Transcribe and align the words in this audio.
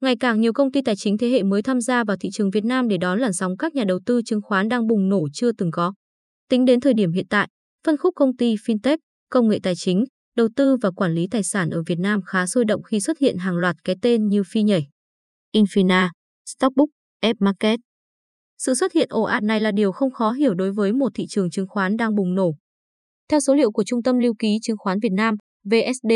Ngày 0.00 0.16
càng 0.20 0.40
nhiều 0.40 0.52
công 0.52 0.72
ty 0.72 0.82
tài 0.82 0.96
chính 0.96 1.18
thế 1.18 1.28
hệ 1.28 1.42
mới 1.42 1.62
tham 1.62 1.80
gia 1.80 2.04
vào 2.04 2.16
thị 2.20 2.28
trường 2.32 2.50
Việt 2.50 2.64
Nam 2.64 2.88
để 2.88 2.96
đón 2.96 3.18
làn 3.18 3.32
sóng 3.32 3.56
các 3.56 3.74
nhà 3.74 3.84
đầu 3.84 4.00
tư 4.06 4.20
chứng 4.24 4.42
khoán 4.42 4.68
đang 4.68 4.86
bùng 4.86 5.08
nổ 5.08 5.28
chưa 5.32 5.52
từng 5.52 5.70
có. 5.70 5.94
Tính 6.48 6.64
đến 6.64 6.80
thời 6.80 6.94
điểm 6.94 7.12
hiện 7.12 7.26
tại, 7.30 7.48
phân 7.86 7.96
khúc 7.96 8.14
công 8.16 8.36
ty 8.36 8.54
fintech, 8.54 8.98
công 9.30 9.48
nghệ 9.48 9.58
tài 9.62 9.74
chính, 9.76 10.04
đầu 10.36 10.48
tư 10.56 10.76
và 10.82 10.90
quản 10.90 11.14
lý 11.14 11.26
tài 11.30 11.42
sản 11.42 11.70
ở 11.70 11.82
Việt 11.86 11.98
Nam 11.98 12.20
khá 12.22 12.46
sôi 12.46 12.64
động 12.64 12.82
khi 12.82 13.00
xuất 13.00 13.18
hiện 13.18 13.36
hàng 13.38 13.56
loạt 13.56 13.76
cái 13.84 13.96
tên 14.02 14.28
như 14.28 14.42
Phi 14.46 14.62
nhảy, 14.62 14.86
Infina, 15.56 16.08
Stockbook, 16.46 16.88
F-Market. 17.22 17.78
Sự 18.58 18.74
xuất 18.74 18.92
hiện 18.92 19.08
ồ 19.10 19.22
ạt 19.22 19.42
này 19.42 19.60
là 19.60 19.72
điều 19.72 19.92
không 19.92 20.12
khó 20.12 20.32
hiểu 20.32 20.54
đối 20.54 20.72
với 20.72 20.92
một 20.92 21.12
thị 21.14 21.26
trường 21.28 21.50
chứng 21.50 21.68
khoán 21.68 21.96
đang 21.96 22.14
bùng 22.14 22.34
nổ. 22.34 22.54
Theo 23.30 23.40
số 23.40 23.54
liệu 23.54 23.72
của 23.72 23.84
Trung 23.84 24.02
tâm 24.02 24.18
Lưu 24.18 24.34
ký 24.38 24.58
Chứng 24.62 24.76
khoán 24.78 24.98
Việt 25.02 25.12
Nam, 25.12 25.34
VSD, 25.64 26.12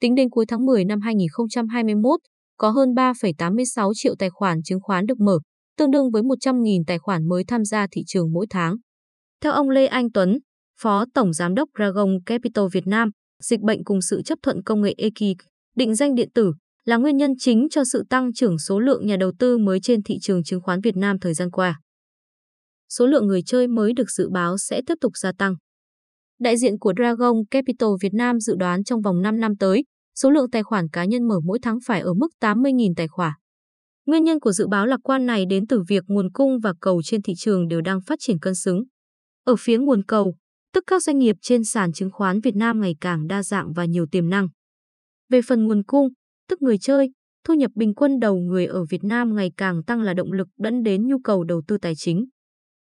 tính 0.00 0.14
đến 0.14 0.30
cuối 0.30 0.44
tháng 0.48 0.66
10 0.66 0.84
năm 0.84 1.00
2021, 1.00 2.20
có 2.56 2.70
hơn 2.70 2.94
3,86 2.94 3.92
triệu 3.94 4.14
tài 4.18 4.30
khoản 4.30 4.62
chứng 4.62 4.80
khoán 4.82 5.06
được 5.06 5.20
mở, 5.20 5.38
tương 5.76 5.90
đương 5.90 6.10
với 6.10 6.22
100.000 6.22 6.82
tài 6.86 6.98
khoản 6.98 7.28
mới 7.28 7.44
tham 7.44 7.64
gia 7.64 7.86
thị 7.92 8.02
trường 8.06 8.32
mỗi 8.32 8.46
tháng. 8.50 8.76
Theo 9.40 9.52
ông 9.52 9.70
Lê 9.70 9.86
Anh 9.86 10.12
Tuấn, 10.12 10.38
Phó 10.80 11.04
Tổng 11.14 11.32
Giám 11.32 11.54
đốc 11.54 11.68
Dragon 11.78 12.10
Capital 12.26 12.64
Việt 12.72 12.86
Nam, 12.86 13.10
dịch 13.42 13.60
bệnh 13.60 13.84
cùng 13.84 14.02
sự 14.02 14.22
chấp 14.22 14.38
thuận 14.42 14.62
công 14.62 14.82
nghệ 14.82 14.94
EKIC, 14.98 15.36
định 15.76 15.94
danh 15.94 16.14
điện 16.14 16.28
tử, 16.34 16.52
là 16.84 16.96
nguyên 16.96 17.16
nhân 17.16 17.30
chính 17.38 17.66
cho 17.70 17.84
sự 17.84 18.02
tăng 18.10 18.32
trưởng 18.32 18.58
số 18.58 18.80
lượng 18.80 19.06
nhà 19.06 19.16
đầu 19.16 19.32
tư 19.38 19.58
mới 19.58 19.80
trên 19.80 20.02
thị 20.02 20.18
trường 20.22 20.44
chứng 20.44 20.60
khoán 20.62 20.80
Việt 20.80 20.96
Nam 20.96 21.18
thời 21.18 21.34
gian 21.34 21.50
qua. 21.50 21.80
Số 22.88 23.06
lượng 23.06 23.26
người 23.26 23.42
chơi 23.46 23.68
mới 23.68 23.92
được 23.92 24.10
dự 24.10 24.28
báo 24.28 24.58
sẽ 24.58 24.80
tiếp 24.86 24.94
tục 25.00 25.12
gia 25.16 25.32
tăng. 25.32 25.54
Đại 26.40 26.56
diện 26.56 26.78
của 26.78 26.92
Dragon 26.96 27.36
Capital 27.50 27.88
Việt 28.00 28.14
Nam 28.14 28.40
dự 28.40 28.54
đoán 28.56 28.84
trong 28.84 29.00
vòng 29.00 29.22
5 29.22 29.40
năm 29.40 29.56
tới, 29.56 29.84
số 30.20 30.30
lượng 30.30 30.50
tài 30.50 30.62
khoản 30.62 30.88
cá 30.88 31.04
nhân 31.04 31.28
mở 31.28 31.40
mỗi 31.44 31.58
tháng 31.62 31.78
phải 31.86 32.00
ở 32.00 32.14
mức 32.14 32.28
80.000 32.40 32.92
tài 32.96 33.08
khoản. 33.08 33.32
Nguyên 34.06 34.24
nhân 34.24 34.40
của 34.40 34.52
dự 34.52 34.66
báo 34.68 34.86
lạc 34.86 35.00
quan 35.02 35.26
này 35.26 35.46
đến 35.46 35.66
từ 35.66 35.82
việc 35.88 36.04
nguồn 36.06 36.32
cung 36.32 36.60
và 36.60 36.74
cầu 36.80 37.02
trên 37.02 37.22
thị 37.22 37.32
trường 37.36 37.68
đều 37.68 37.80
đang 37.80 38.00
phát 38.00 38.18
triển 38.20 38.38
cân 38.38 38.54
xứng. 38.54 38.84
Ở 39.44 39.56
phía 39.58 39.78
nguồn 39.78 40.04
cầu, 40.04 40.34
tức 40.72 40.84
các 40.86 41.02
doanh 41.02 41.18
nghiệp 41.18 41.36
trên 41.42 41.64
sàn 41.64 41.92
chứng 41.92 42.10
khoán 42.12 42.40
Việt 42.40 42.56
Nam 42.56 42.80
ngày 42.80 42.94
càng 43.00 43.26
đa 43.26 43.42
dạng 43.42 43.72
và 43.72 43.84
nhiều 43.84 44.06
tiềm 44.10 44.30
năng. 44.30 44.48
Về 45.28 45.40
phần 45.42 45.66
nguồn 45.66 45.82
cung, 45.82 46.08
tức 46.48 46.62
người 46.62 46.78
chơi, 46.78 47.10
thu 47.44 47.54
nhập 47.54 47.70
bình 47.74 47.94
quân 47.94 48.20
đầu 48.20 48.36
người 48.36 48.66
ở 48.66 48.84
Việt 48.90 49.04
Nam 49.04 49.34
ngày 49.36 49.52
càng 49.56 49.82
tăng 49.82 50.00
là 50.00 50.14
động 50.14 50.32
lực 50.32 50.48
dẫn 50.56 50.82
đến 50.82 51.06
nhu 51.06 51.18
cầu 51.24 51.44
đầu 51.44 51.62
tư 51.68 51.78
tài 51.82 51.94
chính. 51.96 52.26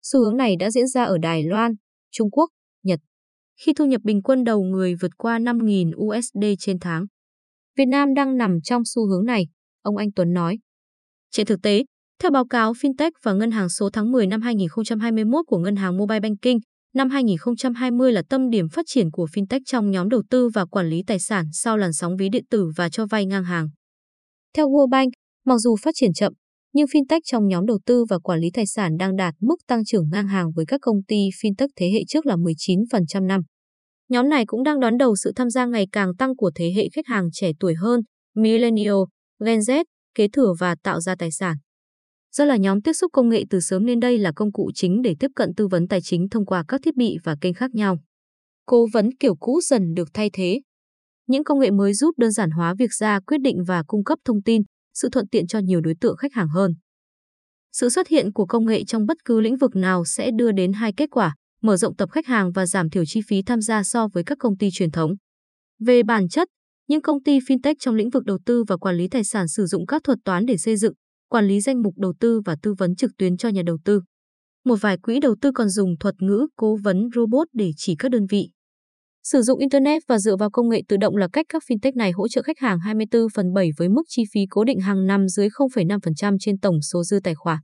Xu 0.02 0.24
hướng 0.24 0.36
này 0.36 0.56
đã 0.56 0.70
diễn 0.70 0.86
ra 0.86 1.04
ở 1.04 1.18
Đài 1.18 1.44
Loan, 1.44 1.72
Trung 2.10 2.30
Quốc, 2.30 2.50
Nhật. 2.82 3.00
Khi 3.62 3.72
thu 3.72 3.86
nhập 3.86 4.00
bình 4.04 4.22
quân 4.22 4.44
đầu 4.44 4.62
người 4.62 4.94
vượt 4.94 5.16
qua 5.16 5.38
5.000 5.38 5.92
USD 5.96 6.44
trên 6.58 6.78
tháng. 6.80 7.06
Việt 7.76 7.86
Nam 7.86 8.14
đang 8.14 8.36
nằm 8.36 8.60
trong 8.64 8.82
xu 8.84 9.06
hướng 9.06 9.24
này, 9.24 9.46
ông 9.82 9.96
Anh 9.96 10.12
Tuấn 10.12 10.32
nói. 10.32 10.58
Trên 11.30 11.46
thực 11.46 11.62
tế, 11.62 11.84
theo 12.22 12.30
báo 12.30 12.46
cáo 12.46 12.72
FinTech 12.72 13.10
và 13.22 13.32
Ngân 13.32 13.50
hàng 13.50 13.68
số 13.68 13.90
tháng 13.92 14.12
10 14.12 14.26
năm 14.26 14.40
2021 14.42 15.46
của 15.46 15.58
Ngân 15.58 15.76
hàng 15.76 15.96
Mobile 15.96 16.20
Banking, 16.20 16.58
năm 16.94 17.10
2020 17.10 18.12
là 18.12 18.22
tâm 18.28 18.50
điểm 18.50 18.68
phát 18.68 18.84
triển 18.86 19.10
của 19.10 19.26
FinTech 19.32 19.60
trong 19.66 19.90
nhóm 19.90 20.08
đầu 20.08 20.22
tư 20.30 20.48
và 20.48 20.64
quản 20.64 20.88
lý 20.88 21.02
tài 21.06 21.18
sản 21.18 21.46
sau 21.52 21.76
làn 21.76 21.92
sóng 21.92 22.16
ví 22.16 22.28
điện 22.28 22.44
tử 22.50 22.70
và 22.76 22.88
cho 22.88 23.06
vay 23.06 23.26
ngang 23.26 23.44
hàng. 23.44 23.68
Theo 24.56 24.68
World 24.68 24.88
Bank, 24.90 25.12
mặc 25.46 25.58
dù 25.58 25.76
phát 25.76 25.90
triển 25.94 26.12
chậm, 26.12 26.32
nhưng 26.72 26.86
FinTech 26.86 27.20
trong 27.24 27.48
nhóm 27.48 27.66
đầu 27.66 27.78
tư 27.86 28.04
và 28.10 28.18
quản 28.18 28.40
lý 28.40 28.50
tài 28.54 28.66
sản 28.66 28.96
đang 28.96 29.16
đạt 29.16 29.34
mức 29.40 29.56
tăng 29.66 29.84
trưởng 29.84 30.08
ngang 30.12 30.28
hàng 30.28 30.52
với 30.56 30.66
các 30.66 30.80
công 30.82 31.02
ty 31.08 31.16
FinTech 31.16 31.68
thế 31.76 31.90
hệ 31.90 32.00
trước 32.08 32.26
là 32.26 32.36
19% 32.36 33.26
năm. 33.26 33.40
Nhóm 34.08 34.28
này 34.28 34.44
cũng 34.46 34.62
đang 34.62 34.80
đón 34.80 34.98
đầu 34.98 35.16
sự 35.16 35.32
tham 35.36 35.50
gia 35.50 35.66
ngày 35.66 35.86
càng 35.92 36.16
tăng 36.18 36.36
của 36.36 36.50
thế 36.54 36.72
hệ 36.76 36.88
khách 36.92 37.06
hàng 37.06 37.28
trẻ 37.32 37.50
tuổi 37.60 37.74
hơn, 37.74 38.00
Millennial, 38.36 38.94
Gen 39.44 39.58
Z, 39.58 39.84
kế 40.14 40.28
thừa 40.28 40.54
và 40.60 40.74
tạo 40.82 41.00
ra 41.00 41.14
tài 41.18 41.30
sản. 41.30 41.56
Do 42.32 42.44
là 42.44 42.56
nhóm 42.56 42.82
tiếp 42.82 42.92
xúc 42.92 43.10
công 43.12 43.28
nghệ 43.28 43.44
từ 43.50 43.60
sớm 43.60 43.86
nên 43.86 44.00
đây 44.00 44.18
là 44.18 44.32
công 44.36 44.52
cụ 44.52 44.70
chính 44.74 45.02
để 45.02 45.14
tiếp 45.20 45.30
cận 45.36 45.54
tư 45.56 45.66
vấn 45.66 45.88
tài 45.88 46.00
chính 46.02 46.28
thông 46.28 46.46
qua 46.46 46.64
các 46.68 46.80
thiết 46.84 46.96
bị 46.96 47.16
và 47.24 47.36
kênh 47.40 47.54
khác 47.54 47.74
nhau. 47.74 47.98
Cố 48.66 48.86
vấn 48.92 49.10
kiểu 49.16 49.36
cũ 49.36 49.60
dần 49.68 49.94
được 49.94 50.08
thay 50.14 50.30
thế. 50.32 50.60
Những 51.26 51.44
công 51.44 51.58
nghệ 51.58 51.70
mới 51.70 51.94
giúp 51.94 52.18
đơn 52.18 52.30
giản 52.30 52.50
hóa 52.50 52.74
việc 52.78 52.92
ra 52.92 53.20
quyết 53.20 53.38
định 53.40 53.56
và 53.66 53.82
cung 53.86 54.04
cấp 54.04 54.18
thông 54.24 54.42
tin, 54.42 54.62
sự 54.94 55.08
thuận 55.12 55.28
tiện 55.28 55.46
cho 55.46 55.58
nhiều 55.58 55.80
đối 55.80 55.94
tượng 56.00 56.16
khách 56.16 56.32
hàng 56.32 56.48
hơn. 56.48 56.74
Sự 57.72 57.88
xuất 57.88 58.08
hiện 58.08 58.32
của 58.32 58.46
công 58.46 58.66
nghệ 58.66 58.84
trong 58.84 59.06
bất 59.06 59.16
cứ 59.24 59.40
lĩnh 59.40 59.56
vực 59.56 59.76
nào 59.76 60.04
sẽ 60.04 60.30
đưa 60.30 60.52
đến 60.52 60.72
hai 60.72 60.92
kết 60.96 61.10
quả, 61.10 61.34
mở 61.62 61.76
rộng 61.76 61.96
tập 61.96 62.10
khách 62.12 62.26
hàng 62.26 62.52
và 62.52 62.66
giảm 62.66 62.90
thiểu 62.90 63.04
chi 63.06 63.20
phí 63.28 63.42
tham 63.42 63.60
gia 63.60 63.82
so 63.82 64.08
với 64.08 64.24
các 64.24 64.38
công 64.40 64.56
ty 64.56 64.68
truyền 64.72 64.90
thống. 64.90 65.14
Về 65.80 66.02
bản 66.02 66.28
chất, 66.28 66.48
những 66.88 67.02
công 67.02 67.22
ty 67.22 67.38
fintech 67.38 67.74
trong 67.78 67.94
lĩnh 67.94 68.10
vực 68.10 68.24
đầu 68.24 68.38
tư 68.46 68.64
và 68.68 68.76
quản 68.76 68.96
lý 68.96 69.08
tài 69.08 69.24
sản 69.24 69.48
sử 69.48 69.66
dụng 69.66 69.86
các 69.86 70.02
thuật 70.04 70.18
toán 70.24 70.46
để 70.46 70.56
xây 70.56 70.76
dựng, 70.76 70.92
quản 71.28 71.48
lý 71.48 71.60
danh 71.60 71.82
mục 71.82 71.94
đầu 71.96 72.14
tư 72.20 72.40
và 72.44 72.56
tư 72.62 72.74
vấn 72.78 72.96
trực 72.96 73.10
tuyến 73.18 73.36
cho 73.36 73.48
nhà 73.48 73.62
đầu 73.66 73.78
tư. 73.84 74.02
Một 74.64 74.76
vài 74.80 74.98
quỹ 74.98 75.20
đầu 75.20 75.36
tư 75.40 75.50
còn 75.54 75.68
dùng 75.68 75.98
thuật 76.00 76.14
ngữ 76.18 76.46
cố 76.56 76.76
vấn 76.76 77.08
robot 77.14 77.48
để 77.52 77.70
chỉ 77.76 77.94
các 77.98 78.10
đơn 78.10 78.26
vị. 78.30 78.50
Sử 79.24 79.42
dụng 79.42 79.58
Internet 79.58 80.02
và 80.08 80.18
dựa 80.18 80.36
vào 80.36 80.50
công 80.50 80.68
nghệ 80.68 80.82
tự 80.88 80.96
động 80.96 81.16
là 81.16 81.28
cách 81.32 81.46
các 81.48 81.62
fintech 81.68 81.92
này 81.94 82.10
hỗ 82.10 82.28
trợ 82.28 82.42
khách 82.42 82.58
hàng 82.58 82.78
24 82.80 83.26
phần 83.34 83.52
7 83.52 83.70
với 83.76 83.88
mức 83.88 84.02
chi 84.08 84.22
phí 84.32 84.40
cố 84.50 84.64
định 84.64 84.80
hàng 84.80 85.06
năm 85.06 85.28
dưới 85.28 85.48
0,5% 85.48 86.36
trên 86.40 86.58
tổng 86.58 86.82
số 86.82 87.04
dư 87.04 87.20
tài 87.24 87.34
khoản. 87.34 87.58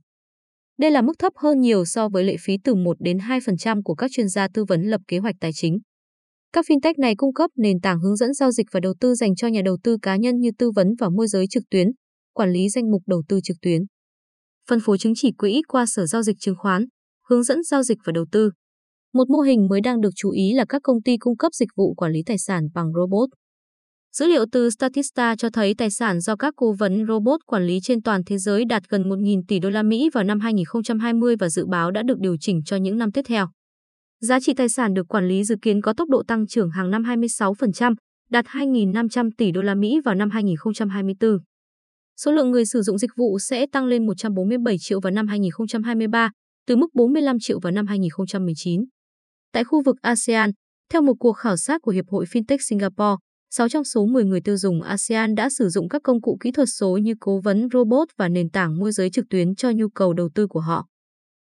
Đây 0.79 0.91
là 0.91 1.01
mức 1.01 1.13
thấp 1.19 1.33
hơn 1.35 1.61
nhiều 1.61 1.85
so 1.85 2.09
với 2.09 2.23
lệ 2.23 2.35
phí 2.39 2.57
từ 2.63 2.75
1 2.75 2.97
đến 2.99 3.17
2% 3.17 3.81
của 3.83 3.95
các 3.95 4.11
chuyên 4.11 4.29
gia 4.29 4.47
tư 4.53 4.65
vấn 4.65 4.81
lập 4.81 5.01
kế 5.07 5.17
hoạch 5.17 5.35
tài 5.39 5.51
chính. 5.53 5.77
Các 6.53 6.65
fintech 6.69 6.93
này 6.97 7.15
cung 7.15 7.33
cấp 7.33 7.51
nền 7.55 7.79
tảng 7.79 7.99
hướng 7.99 8.15
dẫn 8.15 8.33
giao 8.33 8.51
dịch 8.51 8.67
và 8.71 8.79
đầu 8.79 8.93
tư 8.99 9.15
dành 9.15 9.35
cho 9.35 9.47
nhà 9.47 9.61
đầu 9.65 9.77
tư 9.83 9.97
cá 10.01 10.15
nhân 10.15 10.39
như 10.39 10.49
tư 10.57 10.71
vấn 10.75 10.87
và 10.99 11.09
môi 11.09 11.27
giới 11.27 11.45
trực 11.49 11.63
tuyến, 11.69 11.87
quản 12.33 12.51
lý 12.51 12.69
danh 12.69 12.91
mục 12.91 13.01
đầu 13.07 13.23
tư 13.27 13.39
trực 13.43 13.57
tuyến, 13.61 13.81
phân 14.69 14.79
phối 14.79 14.97
chứng 14.97 15.13
chỉ 15.15 15.31
quỹ 15.31 15.61
qua 15.67 15.85
sở 15.85 16.05
giao 16.05 16.23
dịch 16.23 16.35
chứng 16.39 16.55
khoán, 16.57 16.85
hướng 17.29 17.43
dẫn 17.43 17.63
giao 17.63 17.83
dịch 17.83 17.97
và 18.05 18.11
đầu 18.11 18.25
tư. 18.31 18.51
Một 19.13 19.29
mô 19.29 19.39
hình 19.39 19.67
mới 19.67 19.81
đang 19.81 20.01
được 20.01 20.09
chú 20.15 20.31
ý 20.31 20.53
là 20.53 20.65
các 20.69 20.81
công 20.83 21.01
ty 21.01 21.17
cung 21.17 21.37
cấp 21.37 21.53
dịch 21.53 21.69
vụ 21.75 21.93
quản 21.93 22.11
lý 22.11 22.23
tài 22.25 22.37
sản 22.37 22.67
bằng 22.73 22.93
robot. 22.93 23.29
Dữ 24.13 24.27
liệu 24.27 24.45
từ 24.51 24.69
Statista 24.69 25.35
cho 25.35 25.49
thấy 25.49 25.73
tài 25.77 25.89
sản 25.89 26.19
do 26.19 26.35
các 26.35 26.53
cố 26.57 26.73
vấn 26.79 27.05
robot 27.07 27.39
quản 27.45 27.65
lý 27.65 27.79
trên 27.83 28.01
toàn 28.01 28.21
thế 28.25 28.37
giới 28.37 28.65
đạt 28.65 28.83
gần 28.89 29.03
1.000 29.03 29.41
tỷ 29.47 29.59
đô 29.59 29.69
la 29.69 29.83
Mỹ 29.83 30.09
vào 30.13 30.23
năm 30.23 30.39
2020 30.39 31.35
và 31.39 31.49
dự 31.49 31.65
báo 31.65 31.91
đã 31.91 32.03
được 32.03 32.19
điều 32.19 32.35
chỉnh 32.39 32.61
cho 32.65 32.77
những 32.77 32.97
năm 32.97 33.11
tiếp 33.11 33.21
theo. 33.27 33.47
Giá 34.19 34.39
trị 34.39 34.53
tài 34.53 34.69
sản 34.69 34.93
được 34.93 35.07
quản 35.07 35.27
lý 35.27 35.43
dự 35.43 35.55
kiến 35.61 35.81
có 35.81 35.93
tốc 35.93 36.09
độ 36.09 36.23
tăng 36.27 36.47
trưởng 36.47 36.69
hàng 36.69 36.91
năm 36.91 37.03
26%, 37.03 37.95
đạt 38.29 38.45
2.500 38.45 39.29
tỷ 39.37 39.51
đô 39.51 39.61
la 39.61 39.75
Mỹ 39.75 39.99
vào 40.05 40.15
năm 40.15 40.29
2024. 40.29 41.37
Số 42.21 42.31
lượng 42.31 42.51
người 42.51 42.65
sử 42.65 42.81
dụng 42.81 42.97
dịch 42.97 43.11
vụ 43.17 43.39
sẽ 43.39 43.65
tăng 43.71 43.85
lên 43.85 44.05
147 44.05 44.75
triệu 44.79 44.99
vào 44.99 45.11
năm 45.11 45.27
2023, 45.27 46.31
từ 46.67 46.75
mức 46.75 46.87
45 46.93 47.37
triệu 47.39 47.59
vào 47.59 47.71
năm 47.71 47.87
2019. 47.87 48.85
Tại 49.53 49.63
khu 49.63 49.81
vực 49.85 49.95
ASEAN, 50.01 50.51
theo 50.91 51.01
một 51.01 51.13
cuộc 51.19 51.33
khảo 51.33 51.57
sát 51.57 51.81
của 51.81 51.91
Hiệp 51.91 52.05
hội 52.07 52.25
FinTech 52.25 52.57
Singapore, 52.59 53.15
6 53.49 53.69
trong 53.69 53.83
số 53.83 54.05
10 54.05 54.25
người 54.25 54.41
tiêu 54.41 54.57
dùng 54.57 54.81
ASEAN 54.81 55.35
đã 55.35 55.49
sử 55.49 55.69
dụng 55.69 55.89
các 55.89 56.01
công 56.03 56.21
cụ 56.21 56.37
kỹ 56.39 56.51
thuật 56.51 56.67
số 56.79 56.97
như 56.97 57.13
cố 57.19 57.39
vấn 57.43 57.67
robot 57.73 58.07
và 58.17 58.29
nền 58.29 58.49
tảng 58.49 58.79
môi 58.79 58.91
giới 58.91 59.09
trực 59.09 59.25
tuyến 59.29 59.55
cho 59.55 59.71
nhu 59.75 59.89
cầu 59.89 60.13
đầu 60.13 60.29
tư 60.35 60.47
của 60.47 60.59
họ. 60.59 60.87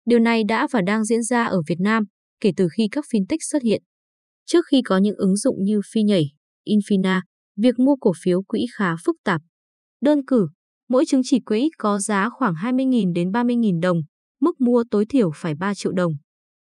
Điều 0.04 0.18
này 0.18 0.44
đã 0.44 0.66
và 0.70 0.80
đang 0.86 1.04
diễn 1.04 1.22
ra 1.22 1.44
ở 1.44 1.62
Việt 1.66 1.80
Nam 1.80 2.04
kể 2.40 2.52
từ 2.56 2.68
khi 2.76 2.88
các 2.90 3.04
fintech 3.12 3.38
xuất 3.40 3.62
hiện. 3.62 3.82
Trước 4.46 4.64
khi 4.70 4.82
có 4.82 4.98
những 4.98 5.16
ứng 5.16 5.36
dụng 5.36 5.64
như 5.64 5.80
Phi 5.92 6.02
nhảy, 6.02 6.24
Infina, 6.68 7.20
việc 7.56 7.78
mua 7.78 7.96
cổ 8.00 8.12
phiếu 8.22 8.42
quỹ 8.42 8.66
khá 8.74 8.96
phức 9.04 9.16
tạp. 9.24 9.40
Đơn 10.00 10.24
cử, 10.26 10.48
mỗi 10.88 11.04
chứng 11.06 11.20
chỉ 11.24 11.40
quỹ 11.40 11.70
có 11.78 11.98
giá 11.98 12.28
khoảng 12.38 12.54
20.000 12.54 13.12
đến 13.12 13.30
30.000 13.30 13.80
đồng, 13.80 13.98
mức 14.40 14.60
mua 14.60 14.84
tối 14.90 15.06
thiểu 15.08 15.30
phải 15.34 15.54
3 15.54 15.74
triệu 15.74 15.92
đồng. 15.92 16.12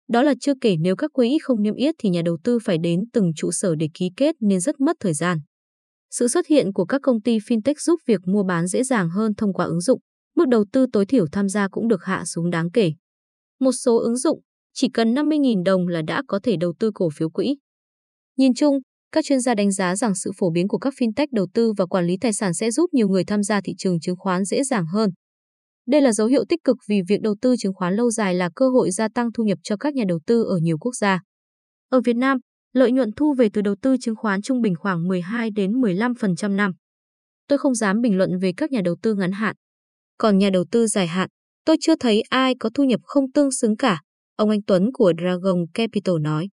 Đó 0.09 0.23
là 0.23 0.33
chưa 0.39 0.53
kể 0.61 0.75
nếu 0.79 0.95
các 0.95 1.11
quỹ 1.13 1.37
không 1.41 1.61
niêm 1.63 1.75
yết 1.75 1.95
thì 1.99 2.09
nhà 2.09 2.21
đầu 2.25 2.37
tư 2.43 2.59
phải 2.63 2.77
đến 2.77 2.99
từng 3.13 3.31
trụ 3.35 3.51
sở 3.51 3.75
để 3.75 3.87
ký 3.93 4.09
kết 4.17 4.35
nên 4.39 4.59
rất 4.59 4.79
mất 4.79 4.97
thời 4.99 5.13
gian. 5.13 5.37
Sự 6.11 6.27
xuất 6.27 6.47
hiện 6.47 6.73
của 6.73 6.85
các 6.85 7.01
công 7.03 7.21
ty 7.21 7.37
fintech 7.37 7.73
giúp 7.79 7.99
việc 8.07 8.19
mua 8.25 8.43
bán 8.43 8.67
dễ 8.67 8.83
dàng 8.83 9.09
hơn 9.09 9.35
thông 9.35 9.53
qua 9.53 9.65
ứng 9.65 9.81
dụng, 9.81 9.99
mức 10.35 10.47
đầu 10.47 10.65
tư 10.71 10.85
tối 10.93 11.05
thiểu 11.05 11.25
tham 11.31 11.49
gia 11.49 11.67
cũng 11.67 11.87
được 11.87 12.03
hạ 12.03 12.25
xuống 12.25 12.49
đáng 12.49 12.71
kể. 12.71 12.91
Một 13.59 13.71
số 13.71 13.99
ứng 13.99 14.17
dụng 14.17 14.41
chỉ 14.73 14.89
cần 14.93 15.13
50.000 15.13 15.63
đồng 15.63 15.87
là 15.87 16.01
đã 16.07 16.23
có 16.27 16.39
thể 16.43 16.55
đầu 16.59 16.73
tư 16.79 16.91
cổ 16.93 17.09
phiếu 17.09 17.29
quỹ. 17.29 17.55
Nhìn 18.37 18.53
chung, 18.53 18.79
các 19.11 19.25
chuyên 19.25 19.39
gia 19.39 19.55
đánh 19.55 19.71
giá 19.71 19.95
rằng 19.95 20.15
sự 20.15 20.31
phổ 20.37 20.51
biến 20.51 20.67
của 20.67 20.77
các 20.77 20.93
fintech 20.99 21.27
đầu 21.31 21.47
tư 21.53 21.73
và 21.77 21.85
quản 21.85 22.05
lý 22.05 22.17
tài 22.21 22.33
sản 22.33 22.53
sẽ 22.53 22.71
giúp 22.71 22.89
nhiều 22.93 23.07
người 23.07 23.23
tham 23.23 23.43
gia 23.43 23.61
thị 23.61 23.73
trường 23.77 23.99
chứng 23.99 24.15
khoán 24.17 24.45
dễ 24.45 24.63
dàng 24.63 24.85
hơn. 24.85 25.09
Đây 25.89 26.01
là 26.01 26.11
dấu 26.13 26.27
hiệu 26.27 26.43
tích 26.49 26.63
cực 26.63 26.77
vì 26.89 27.01
việc 27.07 27.21
đầu 27.21 27.35
tư 27.41 27.55
chứng 27.59 27.73
khoán 27.73 27.95
lâu 27.95 28.11
dài 28.11 28.33
là 28.33 28.49
cơ 28.55 28.69
hội 28.69 28.91
gia 28.91 29.07
tăng 29.15 29.31
thu 29.33 29.43
nhập 29.43 29.57
cho 29.63 29.77
các 29.77 29.93
nhà 29.93 30.03
đầu 30.07 30.19
tư 30.25 30.43
ở 30.43 30.57
nhiều 30.57 30.77
quốc 30.77 30.95
gia. 30.95 31.19
Ở 31.89 32.01
Việt 32.01 32.15
Nam, 32.15 32.37
lợi 32.73 32.91
nhuận 32.91 33.09
thu 33.15 33.33
về 33.37 33.49
từ 33.53 33.61
đầu 33.61 33.75
tư 33.81 33.95
chứng 34.01 34.15
khoán 34.15 34.41
trung 34.41 34.61
bình 34.61 34.73
khoảng 34.75 35.07
12 35.07 35.51
đến 35.51 35.71
15% 35.71 36.55
năm. 36.55 36.71
Tôi 37.47 37.57
không 37.57 37.75
dám 37.75 38.01
bình 38.01 38.17
luận 38.17 38.29
về 38.41 38.51
các 38.57 38.71
nhà 38.71 38.81
đầu 38.85 38.95
tư 39.01 39.15
ngắn 39.15 39.31
hạn. 39.31 39.55
Còn 40.17 40.37
nhà 40.37 40.49
đầu 40.49 40.65
tư 40.71 40.87
dài 40.87 41.07
hạn, 41.07 41.29
tôi 41.65 41.77
chưa 41.81 41.95
thấy 41.95 42.21
ai 42.29 42.53
có 42.59 42.69
thu 42.73 42.83
nhập 42.83 42.99
không 43.03 43.31
tương 43.31 43.51
xứng 43.51 43.77
cả, 43.77 44.01
ông 44.35 44.49
Anh 44.49 44.61
Tuấn 44.67 44.89
của 44.93 45.13
Dragon 45.21 45.65
Capital 45.73 46.15
nói. 46.21 46.47